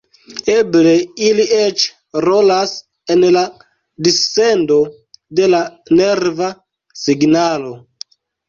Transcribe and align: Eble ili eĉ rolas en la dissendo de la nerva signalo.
Eble 0.51 0.93
ili 1.27 1.43
eĉ 1.57 1.83
rolas 2.25 2.73
en 3.15 3.27
la 3.37 3.45
dissendo 4.09 4.81
de 5.41 5.53
la 5.55 5.63
nerva 6.01 6.49
signalo. 7.05 7.79